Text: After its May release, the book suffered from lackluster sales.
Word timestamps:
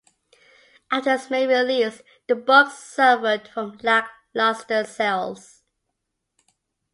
After 0.89 1.13
its 1.13 1.29
May 1.29 1.45
release, 1.45 2.01
the 2.25 2.33
book 2.33 2.71
suffered 2.71 3.47
from 3.47 3.77
lackluster 3.83 4.83
sales. 4.83 5.61